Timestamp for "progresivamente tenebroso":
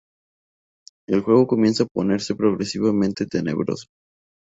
2.33-3.85